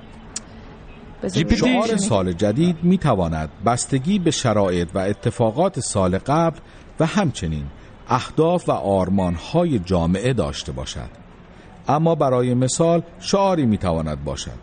GP. 1.34 1.56
شعار 1.56 1.96
سال 1.96 2.32
جدید 2.32 2.76
می 2.82 2.98
تواند 2.98 3.50
بستگی 3.66 4.18
به 4.18 4.30
شرایط 4.30 4.88
و 4.94 4.98
اتفاقات 4.98 5.80
سال 5.80 6.18
قبل 6.18 6.58
و 7.00 7.06
همچنین 7.06 7.64
اهداف 8.08 8.68
و 8.68 8.72
آرمانهای 8.72 9.78
جامعه 9.78 10.32
داشته 10.32 10.72
باشد. 10.72 11.10
اما 11.90 12.14
برای 12.14 12.54
مثال 12.54 13.02
شعاری 13.20 13.66
می 13.66 13.78
تواند 13.78 14.24
باشد. 14.24 14.58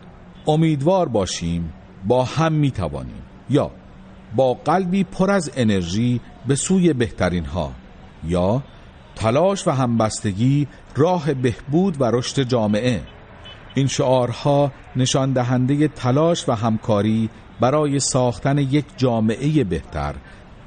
امیدوار 0.46 1.08
باشیم 1.08 1.72
با 2.06 2.24
هم 2.24 2.52
می 2.52 2.70
توانیم 2.70 3.22
یا 3.50 3.70
با 4.36 4.54
قلبی 4.54 5.04
پر 5.04 5.30
از 5.30 5.50
انرژی 5.56 6.20
به 6.46 6.54
سوی 6.54 6.92
بهترین 6.92 7.44
ها 7.44 7.72
یا 8.24 8.62
تلاش 9.16 9.68
و 9.68 9.70
همبستگی 9.70 10.68
راه 10.96 11.34
بهبود 11.34 12.00
و 12.00 12.04
رشد 12.04 12.42
جامعه. 12.42 13.00
این 13.74 13.86
شعارها 13.86 14.72
نشان 14.96 15.32
دهنده 15.32 15.88
تلاش 15.88 16.48
و 16.48 16.52
همکاری 16.52 17.30
برای 17.60 18.00
ساختن 18.00 18.58
یک 18.58 18.84
جامعه 18.96 19.64
بهتر 19.64 20.14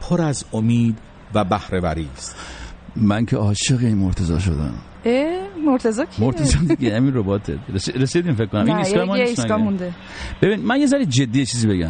پر 0.02 0.22
از 0.22 0.46
امید 0.54 0.98
و 1.34 1.44
بهرهوری 1.44 2.10
است. 2.14 2.36
من 2.96 3.26
که 3.26 3.38
عاشق 3.38 3.80
این 3.80 3.98
مرتضی 3.98 4.40
شدم. 4.40 4.74
اه؟ 5.06 5.51
مرتضی 5.66 6.02
کیه؟ 6.06 6.26
مرتضی 6.26 6.76
دیگه 6.76 6.96
همین 6.96 7.14
رباته 7.16 7.60
رس- 7.74 7.90
رسیدیم 7.90 8.34
فکر 8.36 8.46
کنم. 8.46 8.66
این 8.66 8.76
ایستگاه 8.76 9.58
ما؟ 9.58 9.64
مونده. 9.64 9.92
ببین 10.42 10.60
من 10.60 10.80
یه 10.80 10.86
ذره 10.86 11.06
جدی 11.06 11.46
چیزی 11.46 11.68
بگم. 11.68 11.90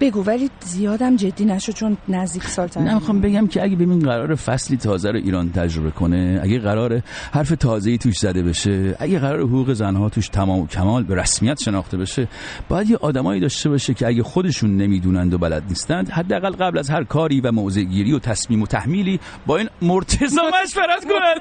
بگو 0.00 0.24
ولی 0.24 0.50
زیادم 0.60 1.16
جدی 1.16 1.44
نشو 1.44 1.72
چون 1.72 1.96
نزدیک 2.08 2.44
سال 2.44 2.68
نه 2.76 2.94
می‌خوام 2.94 3.20
بگم 3.20 3.46
که 3.46 3.62
اگه 3.62 3.76
ببین 3.76 3.98
قرار 3.98 4.34
فصلی 4.34 4.76
تازه 4.76 5.10
رو 5.10 5.16
ایران 5.16 5.52
تجربه 5.52 5.90
کنه 5.90 6.40
اگه 6.42 6.58
قرار 6.58 7.02
حرف 7.32 7.50
تازه‌ای 7.50 7.98
توش 7.98 8.18
زده 8.18 8.42
بشه 8.42 8.96
اگه 8.98 9.18
قرار 9.18 9.40
حقوق 9.40 9.72
زنها 9.72 10.08
توش 10.08 10.28
تمام 10.28 10.58
و 10.58 10.66
کمال 10.66 11.02
به 11.02 11.14
رسمیت 11.14 11.60
شناخته 11.60 11.96
بشه 11.96 12.28
باید 12.68 12.90
یه 12.90 12.96
آدمایی 12.96 13.40
داشته 13.40 13.68
باشه 13.68 13.94
که 13.94 14.06
اگه 14.06 14.22
خودشون 14.22 14.76
نمی‌دونند 14.76 15.34
و 15.34 15.38
بلد 15.38 15.62
نیستند 15.68 16.10
حداقل 16.10 16.50
قبل 16.50 16.78
از 16.78 16.90
هر 16.90 17.04
کاری 17.04 17.40
و 17.40 17.52
موضع 17.52 17.82
گیری 17.82 18.12
و 18.12 18.18
تصمیم 18.18 18.62
و 18.62 18.66
تحمیلی 18.66 19.20
با 19.46 19.56
این 19.56 19.68
مرتضی 19.82 20.36
مشورت 20.62 21.04
کنن. 21.04 21.34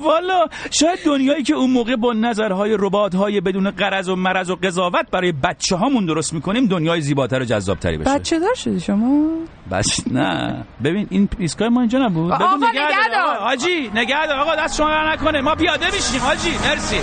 والا 0.00 0.46
شاید 0.70 0.98
دنیایی 1.06 1.42
که 1.42 1.54
اون 1.54 1.70
موقع 1.70 1.96
با 1.96 2.12
نظرهای 2.12 2.76
ربات‌های 2.78 3.40
بدون 3.40 3.70
قرض 3.70 4.08
و 4.08 4.16
مرض 4.16 4.50
و 4.50 4.56
قضاوت 4.56 5.10
برای 5.12 5.32
بچه 5.32 5.76
هامون 5.76 6.06
درست 6.06 6.34
می‌کنیم 6.34 6.66
دنیای 6.66 7.00
زیباتر 7.00 7.42
و 7.42 7.44
جذابتری 7.44 8.03
بشه. 8.04 8.14
بچه 8.14 8.38
دار 8.38 8.54
شدی 8.54 8.80
شما؟ 8.80 9.28
بس 9.70 10.00
نه. 10.12 10.64
ببین 10.84 11.06
این 11.10 11.28
ایستگاه 11.38 11.68
ما 11.68 11.80
اینجا 11.80 11.98
نبود. 11.98 12.32
آقا، 12.32 12.44
بگو 12.56 12.56
نگه 12.56 12.72
دار. 12.80 12.90
دار. 13.12 13.36
آقا، 13.36 13.44
حاجی 13.44 13.90
نگه 13.94 14.26
دار 14.26 14.38
آقا 14.38 14.56
دست 14.56 14.76
شما 14.76 14.88
در 14.88 15.12
نکنه. 15.12 15.40
ما 15.40 15.54
پیاده 15.54 15.86
میشیم 15.86 16.20
حاجی. 16.20 16.50
مرسی. 16.64 16.96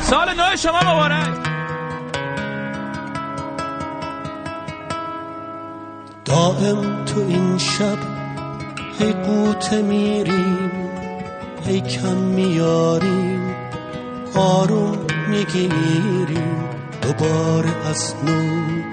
سال 0.00 0.28
نو 0.34 0.56
شما 0.56 0.78
مبارک. 0.80 1.34
دائم 6.24 7.04
تو 7.04 7.20
این 7.20 7.58
شب 7.58 7.98
هی 8.98 9.12
قوت 9.12 9.72
میریم 9.72 10.70
هی 11.66 11.80
کم 11.80 12.16
میاریم 12.16 13.54
آروم 14.36 14.98
می‌گیریم. 15.28 16.64
دوباره 17.02 17.88
از 17.90 18.14
نو 18.24 18.83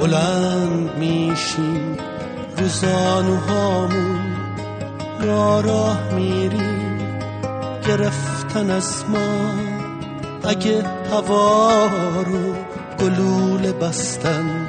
بلند 0.00 0.96
میشیم 0.98 1.96
روزانوهامون 2.58 4.20
را 5.20 5.60
راه 5.60 6.14
میریم 6.14 7.18
گرفتن 7.88 8.70
از 8.70 9.04
ما 9.08 9.50
اگه 10.48 10.82
هوا 11.12 11.86
رو 12.26 12.54
گلوله 13.00 13.72
بستن 13.72 14.68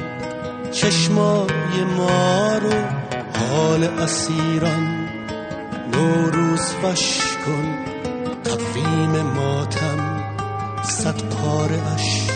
چشمای 0.71 1.83
ما 1.97 2.57
رو 2.57 2.73
حال 3.39 3.83
اسیران. 3.83 5.09
نوروز 5.93 6.75
وش 6.83 7.19
کن 7.45 7.77
تقویم 8.43 9.21
ماتم 9.21 10.23
صد 10.83 11.21
پاره 11.23 11.81
اش. 11.95 12.28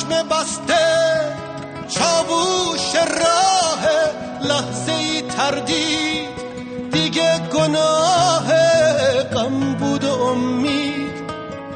چشم 0.00 0.28
بسته 0.28 0.74
چاووش 1.88 2.94
راه 2.94 3.84
لحظه 4.42 4.92
ای 4.92 5.22
تردید. 5.22 6.28
دیگه 6.92 7.38
گناه 7.38 8.52
غم 9.22 9.74
بود 9.74 10.04
و 10.04 10.22
امید. 10.22 11.30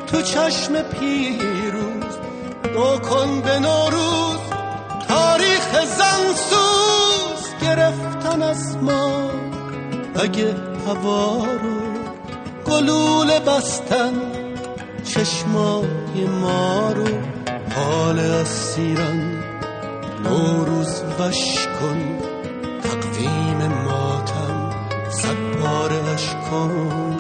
تو 0.07 0.23
چشم 0.23 0.83
پیروز 0.83 2.15
نو 2.75 2.99
کن 2.99 3.41
به 3.41 3.59
نوروز. 3.59 4.41
تاریخ 5.09 5.85
زنسوز 5.85 7.61
گرفتن 7.63 8.43
از 8.43 8.77
ما. 8.77 9.31
اگه 10.23 10.57
هوا 10.87 11.45
رو 11.45 11.85
گلوله 12.67 13.41
بستن 13.41 14.13
چشمای 15.05 16.27
ما 16.41 16.93
رو 16.93 17.34
حال 17.77 18.19
اسیران 18.19 19.45
نوروز 20.25 21.03
وش 21.19 21.67
کن 21.81 22.19
تقویم 22.83 23.69
ماتم 23.85 24.71
صد 25.11 25.61
پارش 25.63 26.35
کن. 26.51 27.17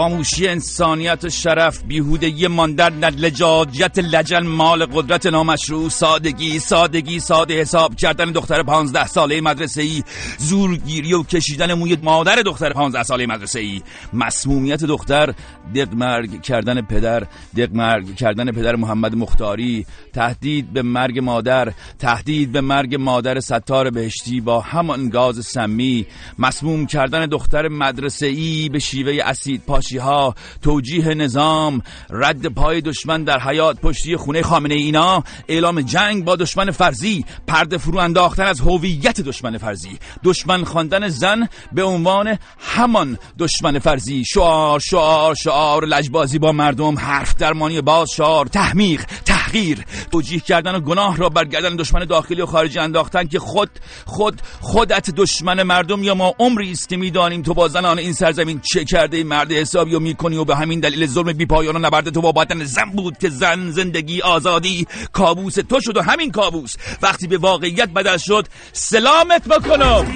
خاموشی 0.00 0.48
انسانیت 0.48 1.24
و 1.24 1.28
شرف 1.28 1.82
بیهودگی 1.82 2.46
ماندن 2.46 3.00
در 3.00 3.10
لجاجت 3.10 3.98
لجن 3.98 4.46
مال 4.46 4.86
قدرت 4.86 5.26
نامشروع 5.26 5.88
سادگی 5.88 6.58
سادگی 6.58 7.20
ساده 7.20 7.60
حساب 7.60 7.94
کردن 7.94 8.32
دختر 8.32 8.62
پانزده 8.62 9.06
ساله 9.06 9.40
مدرسه 9.40 9.82
ای 9.82 10.02
زورگیری 10.38 11.14
و 11.14 11.22
کشیدن 11.22 11.74
موی 11.74 11.98
مادر 12.02 12.36
دختر 12.36 12.72
پانزده 12.72 13.02
ساله 13.02 13.26
مدرسه 13.26 13.60
ای 13.60 13.82
مسمومیت 14.12 14.84
دختر 14.84 15.34
دقمرگ 15.74 16.42
کردن 16.42 16.82
پدر 16.82 17.26
دقمرگ 17.56 18.14
کردن 18.14 18.52
پدر 18.52 18.76
محمد 18.76 19.14
مختاری 19.14 19.86
تهدید 20.12 20.72
به 20.72 20.82
مرگ 20.82 21.18
مادر 21.18 21.72
تهدید 21.98 22.52
به 22.52 22.60
مرگ 22.60 22.94
مادر 22.94 23.40
ستار 23.40 23.90
بهشتی 23.90 24.40
با 24.40 24.60
همان 24.60 25.08
گاز 25.08 25.46
سمی 25.46 26.06
مسموم 26.38 26.86
کردن 26.86 27.26
دختر 27.26 27.68
مدرسه 27.68 28.26
ای 28.26 28.68
به 28.68 28.78
شیوه 28.78 29.18
اسید 29.24 29.62
پاشی 29.90 29.98
ها 29.98 30.34
توجیه 30.62 31.14
نظام 31.14 31.82
رد 32.10 32.46
پای 32.46 32.80
دشمن 32.80 33.24
در 33.24 33.40
حیات 33.40 33.80
پشتی 33.80 34.16
خونه 34.16 34.42
خامنه 34.42 34.74
اینا 34.74 35.24
اعلام 35.48 35.80
جنگ 35.80 36.24
با 36.24 36.36
دشمن 36.36 36.70
فرضی 36.70 37.24
پرده 37.46 37.78
فرو 37.78 37.98
انداختن 37.98 38.42
از 38.42 38.60
هویت 38.60 39.20
دشمن 39.20 39.58
فرضی. 39.58 39.98
دشمن 40.24 40.64
خواندن 40.64 41.08
زن 41.08 41.48
به 41.72 41.82
عنوان 41.82 42.38
همان 42.58 43.18
دشمن 43.38 43.78
فرضی. 43.78 44.24
شعار 44.24 44.80
شعار 44.80 45.34
شعار 45.34 45.84
لجبازی 45.84 46.38
با 46.38 46.52
مردم 46.52 46.98
حرف 46.98 47.36
درمانی 47.36 47.80
باز 47.80 48.10
شعار 48.10 48.46
تحمیق. 48.46 49.04
تحقیر 49.50 49.84
توجیه 50.12 50.40
کردن 50.40 50.74
و 50.74 50.80
گناه 50.80 51.16
را 51.16 51.28
برگردن 51.28 51.76
دشمن 51.76 52.04
داخلی 52.04 52.42
و 52.42 52.46
خارجی 52.46 52.78
انداختن 52.78 53.26
که 53.26 53.38
خود 53.38 53.70
خود 54.06 54.42
خودت 54.60 55.10
دشمن 55.10 55.62
مردم 55.62 56.02
یا 56.02 56.14
ما 56.14 56.34
عمری 56.38 56.72
است 56.72 56.88
که 56.88 56.96
می‌دانیم 56.96 57.42
تو 57.42 57.54
با 57.54 57.68
زنان 57.68 57.98
این 57.98 58.12
سرزمین 58.12 58.60
چه 58.72 58.84
کرده 58.84 59.24
مرد 59.24 59.52
حسابی 59.52 59.94
و 59.94 59.98
می‌کنی 59.98 60.36
و 60.36 60.44
به 60.44 60.56
همین 60.56 60.80
دلیل 60.80 61.06
ظلم 61.06 61.32
بی 61.32 61.46
پایان 61.46 61.76
و 61.76 61.78
نبرد 61.78 62.10
تو 62.10 62.20
با 62.20 62.32
بدن 62.32 62.64
زن 62.64 62.90
بود 62.90 63.18
که 63.18 63.28
زن 63.28 63.70
زندگی 63.70 64.20
آزادی 64.20 64.86
کابوس 65.12 65.54
تو 65.54 65.80
شد 65.80 65.96
و 65.96 66.02
همین 66.02 66.30
کابوس 66.30 66.74
وقتی 67.02 67.26
به 67.26 67.38
واقعیت 67.38 67.88
بدل 67.88 68.16
شد 68.16 68.46
سلامت 68.72 69.48
بکنم. 69.48 70.06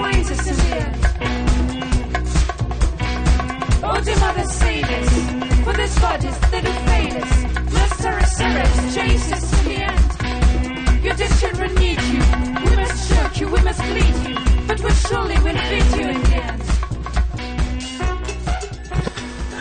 Oh, 3.87 4.01
do 4.01 4.15
mother 4.25 4.47
say 4.61 4.77
this? 4.91 5.11
For 5.65 5.75
this 5.81 5.95
that 6.53 6.84
failed 8.45 8.67
us. 8.67 8.95
Just 8.95 8.95
our 8.95 8.95
spirits 8.95 8.95
chase 8.95 9.33
us 9.37 9.47
in 9.59 9.65
the 9.69 9.79
end. 9.91 11.05
Your 11.05 11.15
dear 11.21 11.33
children 11.41 11.71
need 11.83 12.01
you. 12.13 12.21
We 12.65 12.73
must 12.81 12.99
choke 13.11 13.35
you, 13.41 13.47
we 13.55 13.61
must 13.69 13.83
bleed 13.91 14.17
you. 14.29 14.37
But 14.69 14.79
we 14.85 14.91
surely 15.07 15.39
will 15.45 15.61
beat 15.71 15.91
you 16.01 16.07
in 16.15 16.23
the 16.29 16.37
end. 16.49 16.63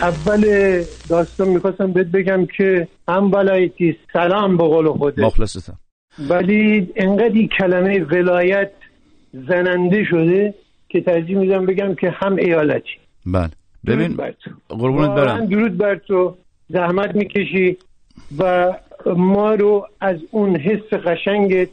اول 0.02 0.42
داستان 1.08 1.48
می‌خواستم 1.48 1.92
بهت 1.92 2.06
بگم 2.06 2.46
که 2.56 2.88
هم 3.08 3.32
ولایتی 3.32 3.96
سلام 4.12 4.56
به 4.56 4.64
قول 4.64 4.88
خودت 4.88 5.18
مخلصتم 5.18 5.78
ولی 6.28 6.92
انقدر 6.96 7.24
این 7.34 7.48
کلمه 7.48 8.00
ولایت 8.00 8.70
زننده 9.32 10.04
شده 10.04 10.54
که 10.88 11.00
ترجیح 11.00 11.38
میدم 11.38 11.66
بگم 11.66 11.94
که 11.94 12.10
هم 12.10 12.36
ایالتی 12.36 12.98
بله 13.26 13.50
ببین. 13.86 14.16
قربونت 14.68 15.10
برم 15.10 15.46
درود 15.46 15.76
بر 15.78 15.96
تو 15.96 16.36
زحمت 16.68 17.14
می‌کشی 17.16 17.76
و 18.38 18.72
ما 19.16 19.54
رو 19.54 19.86
از 20.00 20.16
اون 20.30 20.56
حس 20.56 20.92
قشنگت 20.92 21.68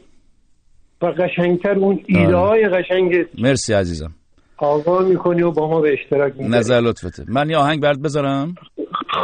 و 1.02 1.06
قشنگتر 1.06 1.74
اون 1.74 2.00
ایده 2.06 2.36
های 2.36 2.68
قشنگت 2.68 3.26
مرسی 3.38 3.72
عزیزم. 3.72 4.10
آگاه 4.56 5.08
می‌کنی 5.08 5.42
و 5.42 5.50
با 5.50 5.68
ما 5.68 5.80
به 5.80 5.92
اشتراک 5.92 6.32
می‌کنی 6.32 6.58
نظر 6.58 6.80
لطفته. 6.80 7.24
من 7.28 7.50
یه 7.50 7.56
آهنگ 7.56 7.80
برات 7.80 7.98
بذارم. 7.98 8.54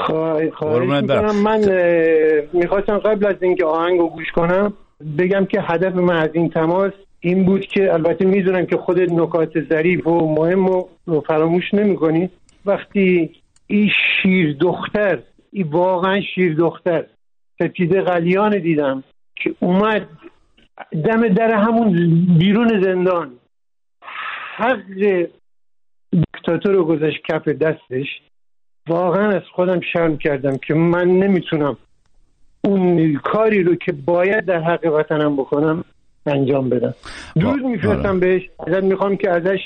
برم. 0.09 1.05
می‌کنم. 1.05 1.43
من 1.43 1.61
می‌خواستم 2.53 2.99
قبل 2.99 3.27
از 3.27 3.37
اینکه 3.43 3.65
آهنگ 3.65 3.99
رو 3.99 4.09
گوش 4.09 4.27
کنم 4.35 4.73
بگم 5.19 5.45
که 5.45 5.61
هدف 5.61 5.95
من 5.95 6.17
از 6.17 6.31
این 6.33 6.51
تماس 6.51 6.93
این 7.21 7.45
بود 7.45 7.67
که 7.67 7.93
البته 7.93 8.25
می‌دونم 8.25 8.67
که 8.67 8.77
خودت 8.77 9.13
نکات 9.13 9.69
ظریف 9.69 10.07
و 10.07 10.35
مهم 10.35 10.67
رو 11.07 11.21
فراموش 11.21 11.75
نمی 11.75 12.29
وقتی 12.67 13.31
این 13.67 13.91
شیر 14.23 14.57
دختر 14.61 15.19
این 15.53 15.67
واقعا 15.67 16.21
شیر 16.35 16.55
دختر. 16.55 17.07
سپیده 17.59 18.01
قلیان 18.01 18.59
دیدم 18.59 19.05
که 19.37 19.55
اومد 19.61 20.09
دم 21.05 21.29
در 21.29 21.55
همون 21.55 21.93
بیرون 22.39 22.83
زندان. 22.83 23.33
حق 24.57 24.83
دیکتاتور 26.11 26.73
رو 26.73 26.85
گذاشت 26.85 27.19
کف 27.29 27.49
دستش. 27.49 28.07
واقعا 28.89 29.31
از 29.31 29.43
خودم 29.53 29.81
شرم 29.93 30.19
کردم 30.19 30.57
که 30.57 30.75
من 30.75 31.09
نمی‌تونم 31.09 31.77
اون 32.65 33.15
کاری 33.15 33.63
رو 33.63 33.75
که 33.75 33.93
باید 33.93 34.45
در 34.45 34.61
حق 34.61 34.87
وطنم 34.87 35.37
بکنم 35.37 35.85
انجام 36.27 36.69
بدم. 36.69 36.95
آره. 37.47 37.63
میفرستم 37.63 38.21
بهش. 38.21 38.51
ازت 38.67 38.83
می‌خوام 38.83 39.17
که 39.17 39.31
ازش 39.31 39.59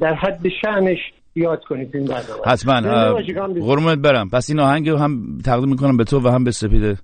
در 0.00 0.14
حد 0.14 0.48
شعنش 0.48 0.98
یاد 1.34 1.64
کنید 1.68 1.96
این 1.96 2.04
برنامه 2.04 2.42
حتما 2.46 3.12
باشی. 3.12 3.32
قربونت 3.60 3.98
برم. 3.98 4.30
پس 4.30 4.50
این 4.50 4.60
آهنگ 4.60 4.88
هم 4.88 5.38
تقدیم 5.44 5.68
می‌کنم 5.68 5.96
به 5.96 6.04
تو 6.04 6.20
و 6.20 6.28
هم 6.28 6.44
به 6.44 6.50
سپیده 6.50 6.96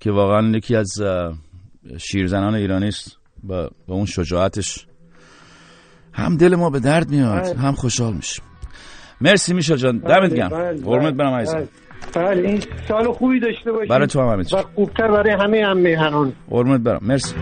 که 0.00 0.10
واقعا 0.10 0.56
یکی 0.56 0.76
از 0.76 1.02
شیرزنان 1.98 2.54
ایرانی 2.54 2.88
است. 2.88 3.18
و 3.48 3.68
با 3.88 3.94
اون 3.94 4.06
شجاعتش 4.06 4.86
هم 6.12 6.36
دل 6.36 6.54
ما 6.54 6.70
به 6.70 6.80
درد 6.80 7.10
میاد 7.10 7.42
بله. 7.42 7.58
هم 7.58 7.72
خوشحال 7.72 8.12
میشیم. 8.12 8.44
مرسی 9.20 9.54
میشا 9.54 9.76
جان 9.76 9.98
دمت 9.98 10.34
گرم. 10.34 10.48
بله، 10.48 10.72
بله، 10.72 10.82
قربونت 10.82 11.14
برم 11.14 11.30
بله. 11.30 11.40
عزیزم. 11.40 11.68
بله. 12.14 12.48
این 12.48 12.62
سال 12.88 13.12
خوبی 13.12 13.40
داشته 13.40 13.72
باشید 13.72 13.90
برای 13.90 14.06
تو 14.06 14.20
هم 14.20 14.42
چی. 14.42 14.56
و 14.56 14.62
خوبتر 14.74 15.08
برای 15.08 15.36
همه 15.40 15.64
هم 15.66 15.76
میهنان. 15.76 16.32
قربونت 16.50 16.80
برم. 16.80 17.00
مرسی. 17.02 17.34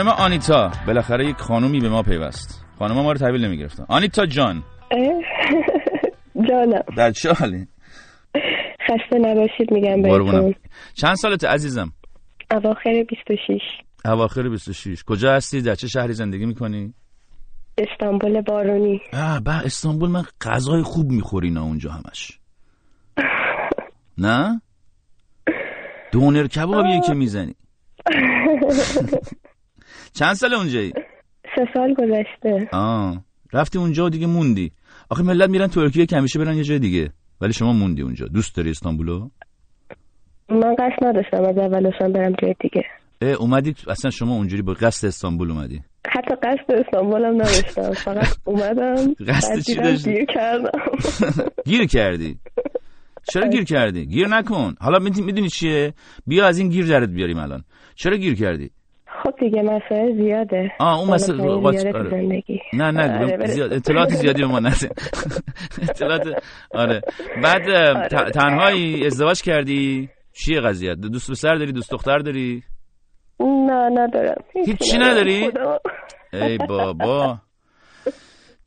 خانم 0.00 0.12
آنیتا 0.12 0.70
بالاخره 0.86 1.26
یک 1.26 1.36
خانومی 1.36 1.80
به 1.80 1.88
ما 1.88 2.02
پیوست. 2.02 2.64
خانم 2.78 2.94
ما 2.94 3.12
رو 3.12 3.18
تحویل 3.18 3.44
نمی‌گرفتن. 3.44 3.84
آنیتا 3.88 4.26
جان. 4.26 4.62
جانم. 6.48 6.82
در 6.96 7.10
چه 7.10 7.32
حالی؟ 7.32 7.66
خسته 8.88 9.18
نباشید 9.18 9.72
میگم 9.72 10.02
بهتون. 10.02 10.54
چند 10.94 11.14
سالت 11.14 11.44
عزیزم؟ 11.44 11.92
اواخر 12.50 13.04
26 13.08 13.60
اواخر 14.04 14.48
26 14.48 15.04
کجا 15.04 15.32
هستی؟ 15.32 15.62
در 15.62 15.74
چه 15.74 15.88
شهری 15.88 16.12
زندگی 16.12 16.46
می‌کنی؟ 16.46 16.94
استانبول 17.78 18.40
بارونی. 18.40 19.00
آه 19.12 19.40
به 19.40 19.50
استانبول 19.50 20.10
من 20.10 20.22
غذای 20.40 20.82
خوب 20.82 21.10
می‌خوری 21.10 21.50
نه 21.50 21.62
اونجا 21.62 21.90
همش. 21.90 22.38
نه؟ 24.18 24.62
دونر 26.12 26.46
کبابیه 26.46 27.00
که 27.06 27.14
می‌زنی. 27.14 27.54
چند 30.12 30.34
سال 30.34 30.54
اونجایی؟ 30.54 30.92
سه 31.56 31.64
سال 31.74 31.94
گذشته. 31.94 32.68
آه. 32.72 33.24
رفتی 33.52 33.78
اونجا 33.78 34.04
و 34.06 34.08
دیگه 34.10 34.26
موندی. 34.26 34.72
آخه 35.10 35.22
ملت 35.22 35.50
میرن 35.50 35.66
ترکیه 35.66 36.06
که 36.06 36.16
همیشه 36.16 36.38
برن 36.38 36.56
یه 36.56 36.64
جای 36.64 36.78
دیگه. 36.78 37.10
ولی 37.40 37.52
شما 37.52 37.72
موندی 37.72 38.02
اونجا. 38.02 38.26
دوست 38.26 38.56
داری 38.56 38.70
استانبولو؟ 38.70 39.28
من 40.48 40.74
قصد 40.74 41.04
نداشتم 41.06 41.44
از 41.44 41.58
اولشم 41.58 42.12
برم 42.12 42.32
جای 42.42 42.54
دیگه. 42.60 42.82
اه 43.22 43.28
اومدی 43.30 43.74
اصلا 43.88 44.10
شما 44.10 44.34
اونجوری 44.34 44.62
با 44.62 44.72
قصد 44.72 45.06
استانبول 45.08 45.50
اومدی؟ 45.50 45.82
حتی 46.14 46.34
قصد 46.42 46.72
استانبولم 46.86 47.34
نداشتم. 47.34 47.92
فقط 47.92 48.36
اومدم 48.44 49.14
قصد 49.28 49.58
چی 49.58 49.74
داشتی؟ 49.74 50.12
گیر 50.12 50.24
کردم. 50.24 50.70
گیر 51.66 51.86
کردی؟ 51.86 52.38
چرا 53.32 53.48
گیر 53.48 53.64
کردی؟ 53.64 54.06
گیر 54.06 54.28
نکن. 54.28 54.74
حالا 54.80 54.98
می‌دونی 54.98 55.48
چیه؟ 55.48 55.94
بیا 56.26 56.46
از 56.46 56.58
این 56.58 56.68
گیر 56.68 56.86
درت 56.86 57.08
بیاریم 57.08 57.38
الان. 57.38 57.64
چرا 57.94 58.16
گیر 58.16 58.34
کردی؟ 58.34 58.70
خب 59.22 59.34
دیگه 59.40 59.62
مسائل 59.62 60.16
زیاده 60.16 60.72
آه 60.80 60.98
اون 61.00 61.16
تو 61.18 61.48
آره. 61.98 62.10
زندگی 62.10 62.60
نه 62.72 62.90
نه 62.90 63.24
آره، 63.24 63.36
بله. 63.36 63.46
زیاد 63.46 63.72
اطلاعات 63.72 64.08
زیادی 64.08 64.42
به 64.42 64.48
ما 64.48 64.58
نده 64.60 64.90
اطلاعات 65.88 66.42
آره 66.74 67.00
بعد 67.42 67.70
آره. 67.70 68.30
تنهایی 68.30 69.06
ازدواج 69.06 69.42
کردی 69.42 70.08
چیه 70.32 70.60
قضیه 70.60 70.94
دوست 70.94 71.30
پسر 71.30 71.54
داری 71.54 71.72
دوست 71.72 71.90
دختر 71.90 72.18
داری 72.18 72.62
نه 73.40 73.90
ندارم 73.94 74.44
هیچی 74.66 74.98
نداری؟ 74.98 75.50
خدا. 75.50 75.78
ای 76.32 76.58
بابا 76.68 77.38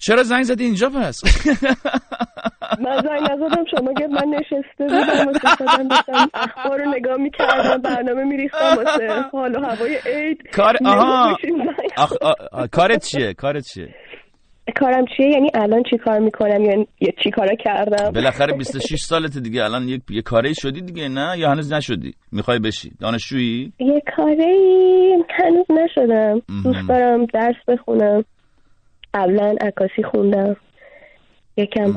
چرا 0.05 0.23
زنگ 0.23 0.43
زدی 0.43 0.63
اینجا 0.63 0.89
پس؟ 0.89 1.23
من 2.83 3.01
زنگ 3.01 3.31
نزدم 3.31 3.65
شما 3.77 3.93
که 3.93 4.07
من 4.07 4.37
نشسته 4.37 4.83
بودم 4.83 5.27
واسه 5.27 5.85
داشتم 5.89 6.29
اخبار 6.33 6.79
رو 6.79 6.91
نگاه 6.91 7.17
می‌کردم 7.17 7.81
برنامه 7.81 8.23
میریختم 8.23 8.77
واسه 8.77 9.21
حال 9.31 9.55
و 9.55 9.59
هوای 9.59 9.97
عید. 10.05 10.49
کار 10.53 10.77
آها. 10.85 11.37
کارت 12.71 13.05
چیه؟ 13.05 13.33
کارت 13.33 13.63
چیه؟ 13.63 13.95
کارم 14.79 15.05
چیه؟ 15.17 15.27
یعنی 15.27 15.49
الان 15.53 15.83
چی 15.89 15.97
کار 15.97 16.19
می‌کنم؟ 16.19 16.63
یا 16.63 16.85
یا 16.99 17.11
چی 17.23 17.31
کارا 17.31 17.55
کردم؟ 17.55 18.11
بالاخره 18.11 18.57
26 18.57 18.99
سالت 19.01 19.37
دیگه 19.37 19.63
الان 19.63 19.87
یک 19.87 20.01
یه 20.09 20.21
کاری 20.21 20.55
شدی 20.55 20.81
دیگه 20.81 21.07
نه؟ 21.07 21.39
یا 21.39 21.51
هنوز 21.51 21.73
نشدی؟ 21.73 22.13
می‌خوای 22.31 22.59
بشی؟ 22.59 22.91
دانشجویی؟ 22.99 23.73
یه 23.79 24.01
کاری 24.15 25.13
هنوز 25.29 25.65
نشدم. 25.69 26.41
دوست 26.63 26.87
دارم 26.89 27.25
درس 27.25 27.55
بخونم. 27.67 28.23
قبلا 29.13 29.55
عکاسی 29.61 30.03
خوندم. 30.03 30.55
یکم. 31.57 31.93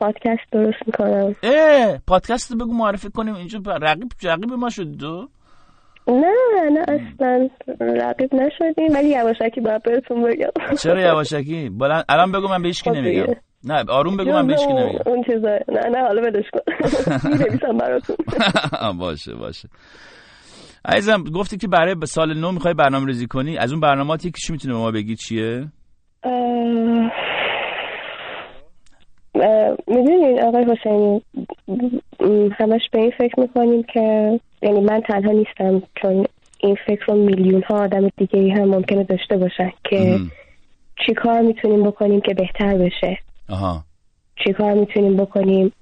پادکست 0.00 0.50
درست 0.52 0.78
می‌کنم. 0.86 1.34
اه 1.42 1.98
پادکست 2.06 2.52
رو 2.52 2.58
بگو 2.58 2.72
معرفی 2.72 3.10
کنیم. 3.10 3.34
اینجا 3.34 3.60
رقیب 3.66 4.08
رقیب 4.22 4.52
ما 4.52 4.70
شدی 4.70 4.96
تو؟ 4.96 5.28
نه 6.08 6.70
نه 6.72 6.80
اصلا 6.80 7.48
رقیب 7.80 8.34
نشدیم 8.34 8.94
ولی 8.94 9.08
یواشکی 9.08 9.60
باید 9.60 9.82
بهتون 9.82 10.22
بگم. 10.22 10.76
چرا 10.82 11.00
یواشکی؟ 11.00 11.68
بلند 11.68 12.04
الان 12.08 12.32
بگو 12.32 12.48
من 12.48 12.62
به 12.62 12.68
هیچ 12.68 12.82
کی 12.82 12.90
خب 12.90 12.96
نمیگم. 12.96 13.34
نه 13.64 13.84
آروم 13.88 14.16
بگو 14.16 14.32
من 14.32 14.46
به 14.46 14.52
هیچ 14.52 14.66
کی 14.66 14.72
جزو 14.72 14.78
نمیگم. 14.78 14.98
اون 15.06 15.22
چیزا. 15.22 15.58
نه 15.68 15.88
نه 15.90 16.02
حالا 16.02 16.22
ولش 16.22 16.44
کن. 16.52 16.60
می‌نویسم 17.30 17.78
براتون. 17.78 18.16
باشه 19.00 19.34
باشه. 19.34 19.68
عزیزم 20.84 21.24
گفتی 21.24 21.56
که 21.56 21.68
برای 21.68 21.94
سال 22.04 22.38
نو 22.38 22.52
می‌خوای 22.52 22.74
برنامه 22.74 23.06
ریزی 23.06 23.26
کنی. 23.26 23.58
از 23.58 23.72
اون 23.72 23.80
برنامه‌ات 23.80 24.24
یکیش 24.24 24.50
می‌تونه 24.50 24.74
به 24.74 24.80
ما 24.80 24.90
بگی 24.90 25.16
چیه؟ 25.16 25.66
می‌دونین 29.86 30.42
آقای 30.42 30.64
حسینی 30.64 31.22
همش 32.58 32.80
به 32.92 32.98
این 32.98 33.12
فکر 33.18 33.40
می‌کنیم 33.40 33.82
که 33.82 34.40
یعنی 34.62 34.80
من 34.80 35.00
تنها 35.00 35.32
نیستم 35.32 35.82
چون 36.02 36.26
این 36.60 36.76
فکر 36.86 37.04
رو 37.06 37.14
میلیون 37.14 37.62
ها 37.62 37.82
آدم 37.82 38.08
دیگه 38.16 38.38
ای 38.38 38.50
هم 38.50 38.64
ممکنه 38.64 39.04
داشته 39.04 39.36
باشن 39.36 39.72
که. 39.84 40.18
چی 41.06 41.14
کار 41.14 41.40
می‌تونیم 41.40 41.82
بکنیم 41.82 42.20
که 42.20 42.34
بهتر 42.34 42.78
بشه؟ 42.78 43.18
آها. 43.48 43.84
چی 44.44 44.52
کار 44.52 44.72
می‌تونیم 44.74 45.16
بکنیم 45.16 45.72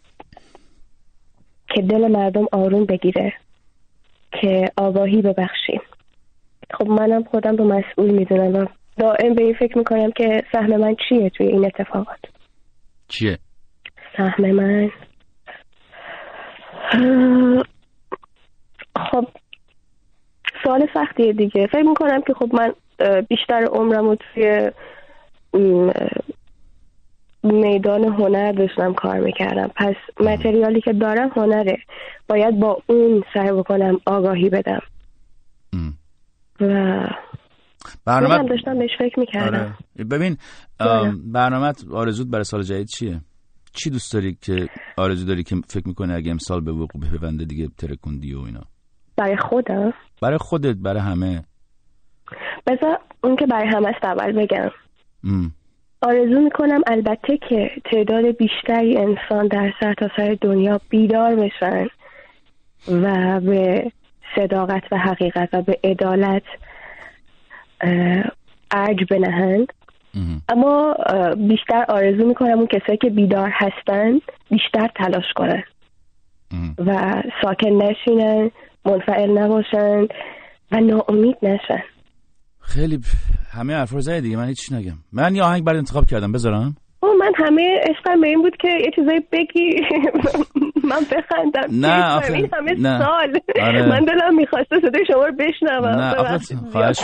که 1.74 1.82
دل 1.82 2.06
مردم 2.06 2.46
آروم 2.52 2.84
بگیره؟ 2.84 3.32
که 4.32 4.70
آگاهی 4.76 5.22
ببخشیم. 5.22 5.80
خب 6.74 6.88
منم 6.88 7.24
خودم 7.24 7.56
رو 7.56 7.64
مسئول 7.64 8.10
می‌دونم. 8.10 8.54
و 8.54 8.66
دائم 8.98 9.34
به 9.34 9.42
این 9.42 9.54
فکر 9.54 9.78
می‌کنم 9.78 10.10
که 10.10 10.42
سهم 10.52 10.76
من 10.76 10.96
چیه 11.08 11.30
توی 11.30 11.46
این 11.46 11.66
اتفاقات؟ 11.66 12.18
چیه؟ 13.08 13.38
سهم 14.16 14.50
من. 14.50 14.90
خب 19.10 19.28
سوال 20.64 20.86
سختیه 20.94 21.32
دیگه. 21.32 21.66
فکر 21.66 21.82
می‌کنم 21.82 22.22
که 22.22 22.34
خب 22.34 22.50
من 22.54 22.72
بیشتر 23.28 23.64
عمرم 23.72 24.06
رو 24.06 24.16
توی 24.16 24.70
میدان 27.42 28.04
هنر 28.04 28.52
داشتم 28.52 28.94
کار 28.94 29.18
می‌کردم. 29.18 29.70
پس 29.76 29.94
متریالی 30.20 30.80
که 30.80 30.92
دارم 30.92 31.28
هنره. 31.28 31.78
باید 32.28 32.60
با 32.60 32.82
اون 32.86 33.24
سعی 33.34 33.52
بکنم 33.52 34.00
آگاهی 34.06 34.50
بدم. 34.50 34.82
ام. 35.72 35.94
و 36.60 37.06
برنامه 38.04 38.48
داشتم 38.48 38.78
بهش 38.78 38.90
فکر 38.98 39.20
می‌کردم. 39.20 39.76
آره. 39.96 40.04
ببین 40.04 40.36
ام، 40.80 41.32
برنامه 41.32 41.72
آرزوت 41.92 42.26
برای 42.26 42.44
سال 42.44 42.62
جدید 42.62 42.86
چیه؟ 42.86 43.20
چی 43.72 43.90
دوست 43.90 44.12
داری 44.12 44.38
که 44.40 44.68
آرزو 44.96 45.26
داری 45.26 45.42
که 45.42 45.56
فکر 45.68 45.88
می‌کنه 45.88 46.14
اگه 46.14 46.30
امسال 46.30 46.60
به 46.60 46.72
وقوع 46.72 47.02
بپیونده 47.02 47.44
دیگه 47.44 47.68
ترکوندی 47.78 48.34
و 48.34 48.40
اینا؟ 48.40 48.62
برای 49.16 49.36
خودم 49.36 49.92
برای 50.22 50.38
خودت 50.38 50.76
برای 50.76 51.00
همه. 51.00 51.44
بذار 52.66 52.98
اون 53.24 53.36
که 53.36 53.46
برای 53.46 53.68
همه 53.68 53.88
است 53.88 54.04
اول 54.04 54.32
بگم. 54.32 54.70
ام. 55.24 55.52
آرزو 56.02 56.40
می‌کنم 56.40 56.80
البته 56.86 57.38
که 57.48 57.70
تعداد 57.92 58.24
بیشتری 58.24 58.96
انسان 58.96 59.48
در 59.48 59.72
سرتاسر 59.80 60.36
دنیا 60.40 60.80
بیدار 60.88 61.36
بشن 61.36 61.86
و 62.88 63.40
به 63.40 63.92
صداقت 64.36 64.82
و 64.92 64.98
حقیقت 64.98 65.48
و 65.52 65.62
به 65.62 65.78
عدالت 65.84 66.42
ارج 68.70 69.04
بنهند. 69.10 69.66
ام. 70.14 70.42
اما 70.48 70.94
بیشتر 71.48 71.84
آرزو 71.88 72.26
می‌کنم 72.26 72.58
اون 72.58 72.66
کسایی 72.66 72.98
که 72.98 73.10
بیدار 73.10 73.50
هستن 73.52 74.20
بیشتر 74.50 74.88
تلاش 74.96 75.32
کنن. 75.36 75.62
و 76.78 77.22
ساکن 77.42 77.70
نشینن 77.70 78.50
منفعل 78.84 79.38
نباشن 79.38 80.06
و 80.72 80.80
ناامید 80.80 81.36
نشن. 81.42 81.82
خیلی 82.60 82.98
همه 83.52 83.74
حرف 83.74 83.90
رو 83.90 84.20
دیگه 84.20 84.36
من 84.36 84.48
هیچ 84.48 84.72
نگم. 84.72 84.98
من 85.12 85.34
یه 85.34 85.42
آهنگ 85.42 85.64
برات 85.64 85.78
انتخاب 85.78 86.06
کردم 86.06 86.32
بذارم؟ 86.32 86.76
او 87.00 87.08
من 87.20 87.32
همه 87.36 87.80
عشقم 87.90 88.20
به 88.20 88.26
این 88.28 88.42
بود 88.42 88.56
که 88.56 88.68
یه 88.68 88.90
چیزایی 88.96 89.20
بگی. 89.32 89.70
من 90.90 91.00
بخندم. 91.00 91.86
نه،. 91.86 92.16
آخه- 92.16 92.32
این 92.32 92.48
همه 92.52 92.74
نه. 92.78 92.98
سال 92.98 93.40
آره. 93.62 93.88
من 93.88 94.04
دلم 94.04 94.36
می‌خواسته 94.36 94.76
صدای 94.80 95.04
شما 95.06 95.24
رو 95.26 95.32
بشنوم. 95.32 95.86
نه 95.88 96.14
آخه 96.14 96.38
خواهش. 96.72 96.98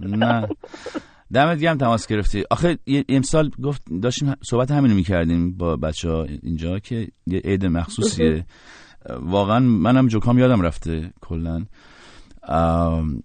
نه. 0.00 0.48
دمت 1.32 1.58
گرم 1.60 1.78
تماس 1.78 2.06
گرفتی. 2.06 2.44
آخه 2.50 2.78
یه- 2.86 3.04
امسال 3.08 3.50
گفت 3.62 3.82
داشتیم 4.02 4.34
صحبت 4.42 4.70
همینو 4.70 4.94
می‌کردیم 4.94 5.56
با 5.56 5.76
بچه 5.76 6.10
ها 6.10 6.26
اینجا 6.42 6.78
که 6.78 7.06
یه 7.26 7.38
عید 7.44 7.66
مخصوصیه. 7.66 8.44
واقعا 9.20 9.58
منم 9.60 10.06
جوکام 10.06 10.38
یادم 10.38 10.62
رفته 10.62 11.10
کلا. 11.20 11.50
ام، 11.54 11.66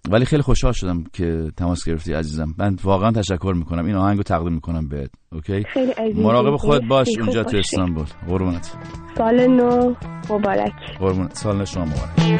ولی 0.10 0.26
خیلی 0.26 0.42
خوشحال 0.42 0.74
شدم 0.74 1.04
که 1.14 1.52
تماس 1.58 1.86
گرفتی 1.86 2.14
عزیزم. 2.14 2.56
من 2.58 2.78
واقعا 2.84 3.12
تشکر 3.12 3.54
می‌کنم. 3.58 3.86
این 3.86 3.96
آهنگو 3.96 4.24
تقدیم 4.24 4.54
می‌کنم 4.54 4.88
بهت 4.88 5.12
اوکی. 5.32 5.64
مراقب 6.16 6.56
خودت 6.56 6.84
باش 6.88 7.08
اونجا 7.20 7.44
تو. 7.44 7.58
استانبول 7.58 8.06
قربونت. 8.28 8.78
سال 9.18 9.48
نو 9.48 9.94
مبارک. 10.30 10.74
قربونت. 11.00 11.36
سال 11.36 11.66
شما 11.66 11.86
مبارک. 11.86 12.34